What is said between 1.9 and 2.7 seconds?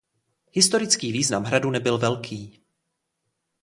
velký.